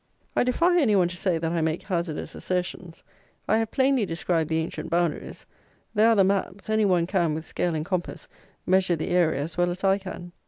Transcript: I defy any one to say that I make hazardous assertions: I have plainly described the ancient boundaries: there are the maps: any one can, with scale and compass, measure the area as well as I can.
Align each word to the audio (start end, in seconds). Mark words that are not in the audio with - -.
I 0.35 0.43
defy 0.43 0.79
any 0.81 0.95
one 0.95 1.09
to 1.09 1.15
say 1.15 1.37
that 1.37 1.51
I 1.51 1.61
make 1.61 1.83
hazardous 1.83 2.33
assertions: 2.33 3.03
I 3.47 3.59
have 3.59 3.69
plainly 3.69 4.03
described 4.03 4.49
the 4.49 4.57
ancient 4.57 4.89
boundaries: 4.89 5.45
there 5.93 6.09
are 6.09 6.15
the 6.15 6.23
maps: 6.23 6.71
any 6.71 6.85
one 6.85 7.05
can, 7.05 7.35
with 7.35 7.45
scale 7.45 7.75
and 7.75 7.85
compass, 7.85 8.27
measure 8.65 8.95
the 8.95 9.09
area 9.09 9.43
as 9.43 9.59
well 9.59 9.69
as 9.69 9.83
I 9.83 9.99
can. 9.99 10.31